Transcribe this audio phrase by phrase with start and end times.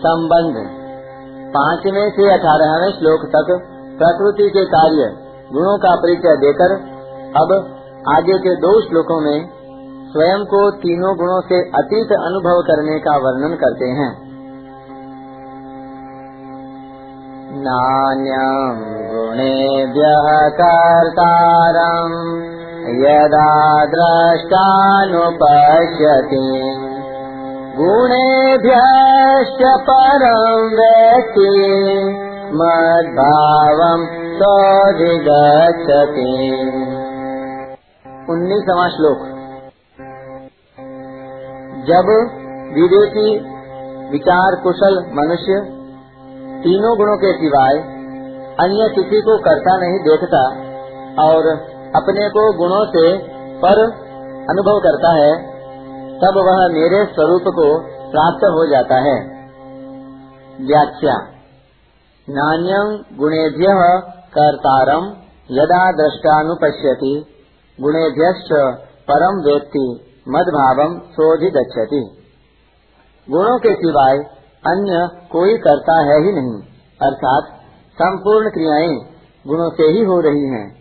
[0.00, 0.80] संबंध।
[1.56, 3.66] पाँचवें से अठारहवें श्लोक तक
[3.98, 5.16] प्रकृति के कार्य,
[5.52, 6.80] गुणों का परिचय देकर,
[7.36, 7.76] अब
[8.16, 9.48] आगे के दो श्लोकों में
[10.12, 14.30] स्वयं को तीनों गुणों से अतीत अनुभव करने का वर्णन करते हैं।
[17.54, 18.90] नान्यं
[20.50, 26.79] कर्तारम् यदा द्रष्टानुपश्यति।
[27.78, 31.50] गुणेभ्यश्च परं व्यक्ति
[32.54, 34.06] मद्भावं
[34.38, 36.30] सोऽधिगच्छति।
[38.30, 39.18] उन्नीसवा श्लोक।
[41.86, 42.10] जब
[42.74, 43.38] विवेकी
[44.12, 45.60] विचार कुशल मनुष्य
[46.64, 47.76] तीनों गुणों के सिवाय
[48.60, 50.42] अन्य किसी को करता नहीं देखता
[51.22, 51.46] और
[51.96, 53.18] अपने को गुणों से
[53.58, 53.84] पर
[54.50, 55.59] अनुभव करता है
[56.22, 57.78] तब वह मेरे स्वरूप को
[58.10, 59.18] प्राप्त हो जाता है।
[60.60, 61.14] व्याख्या।
[62.30, 63.66] नान्यम गुणेभ्य
[64.34, 65.04] कर्तारम
[65.50, 67.24] यदा दृष्टानुपश्यति
[67.80, 68.32] गुणेभ्य
[69.10, 72.16] परम व्यक्ति मद भावम सोधिगछति
[73.30, 74.18] गुणों के सिवाय
[74.66, 76.62] अन्य कोई करता है ही नहीं,
[77.02, 77.44] अर्थात
[77.94, 78.98] संपूर्ण क्रियाएँ
[79.46, 80.74] गुणों से ही हो रही हैं।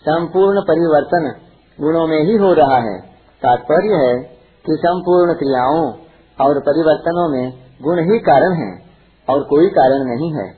[0.00, 1.34] संपूर्ण परिवर्तन
[1.80, 3.00] गुणों में ही हो रहा है।
[3.42, 4.33] तात्पर्य है
[4.64, 5.92] कि संपूर्ण क्रियाओं
[6.38, 8.82] और परिवर्तनों में गुण ही कारण हैं
[9.28, 10.50] और कोई कारण नहीं है।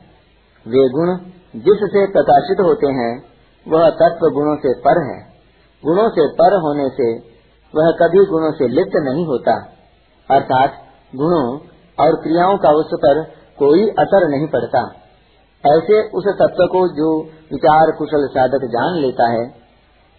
[0.67, 1.17] वे गुण
[1.61, 3.23] जिससे प्रकाशित होते हैं,
[3.69, 5.23] वह तत्व गुणों से पर है।
[5.85, 7.15] गुणों से पर होने से
[7.75, 9.55] वह कभी गुणों से लिप्त नहीं होता।
[10.31, 10.73] अर्थात
[11.17, 11.59] गुणों
[12.07, 13.23] और क्रियाओं का उस पर
[13.59, 14.93] कोई असर नहीं पड़ता।
[15.65, 19.47] ऐसे उस तत्व को जो विचार कुशल साधक जान लेता है,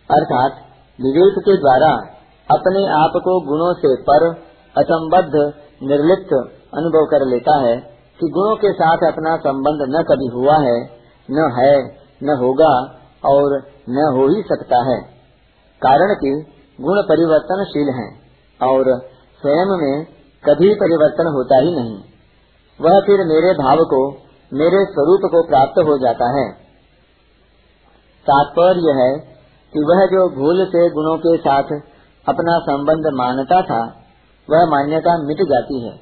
[0.09, 0.51] अर्थात
[1.01, 2.16] विवेक के द्वारा
[2.51, 4.29] अपने आप को गुणों से पर
[4.77, 5.53] असंबद्ध,
[5.83, 6.33] निर्लिप्त
[6.73, 7.77] अनुभव कर लेता है
[8.19, 10.83] कि गुणों के साथ अपना संबंध न कभी हुआ है,
[11.31, 11.83] न है,
[12.23, 15.01] न होगा और न हो ही सकता है।
[15.81, 16.45] कारण कि
[16.81, 18.19] गुण परिवर्तनशील हैं
[18.67, 18.83] और
[19.41, 20.05] स्वयं में
[20.45, 21.97] कभी परिवर्तन होता ही नहीं।
[22.81, 24.09] वह फिर मेरे भाव को,
[24.53, 26.51] मेरे स्वरूप को प्राप्त हो जाता है।
[28.27, 29.19] तात्पर्य है
[29.73, 31.96] कि वह जो भूल से गुणों के साथ
[32.27, 34.03] अपना संबंध मानता था,
[34.49, 35.93] वह मान्यता मिट जाती है।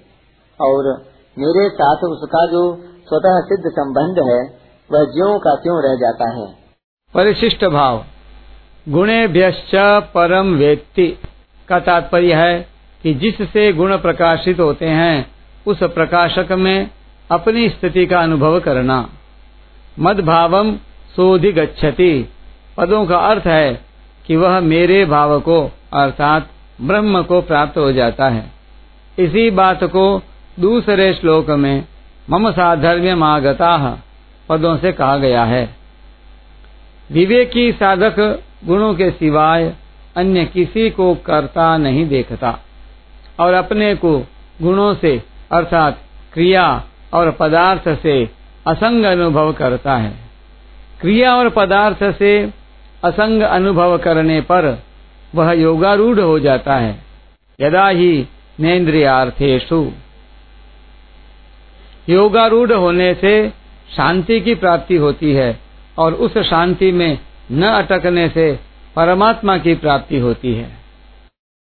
[0.61, 1.03] और
[1.39, 6.47] मेरे साथ उसका जो स्वतः सिद्ध संबंध है, वह ज्यो का त्यों रह जाता है।
[7.13, 8.03] परिशिष्ट भाव।
[8.89, 9.71] गुणेभ्यश्च
[10.03, 11.17] परम वेत्ति
[11.67, 12.67] का तात्पर्य है
[13.03, 15.31] कि जिससे गुण प्रकाशित होते हैं,
[15.67, 16.89] उस प्रकाशक में
[17.31, 19.09] अपनी स्थिति का अनुभव करना।
[19.99, 20.75] मद भावम
[21.15, 22.29] सोधि गच्छति
[22.77, 23.81] पदों का अर्थ है
[24.27, 26.49] कि वह मेरे भाव को अर्थात
[26.81, 28.51] ब्रह्म को प्राप्त हो जाता है।
[29.19, 30.21] इसी बात को
[30.59, 31.85] दूसरे श्लोक में
[32.29, 33.77] मम साधर्म्य मागता
[34.49, 35.63] पदों से कहा गया है।
[37.11, 38.19] विवेकी साधक
[38.65, 39.73] गुणों के सिवाय
[40.17, 42.57] अन्य किसी को करता नहीं देखता
[43.39, 44.17] और अपने को
[44.61, 45.99] गुणों से अर्थात
[46.33, 46.83] क्रिया
[47.13, 48.29] और पदार्थ से
[48.67, 50.13] असंग अनुभव करता है।
[51.01, 52.53] क्रिया और पदार्थ से
[53.03, 54.84] असंग अनुभव करने पर
[55.35, 56.95] वह योगारूढ़ हो जाता है।
[57.61, 58.27] यदा ही
[58.59, 59.91] नेन्द्रियार्थेशु
[62.09, 63.49] योगारूढ़ होने से
[63.95, 65.59] शांति की प्राप्ति होती है
[65.97, 67.17] और उस शांति में
[67.51, 68.59] न अटकने से
[68.95, 70.84] परमात्मा की प्राप्ति होती है।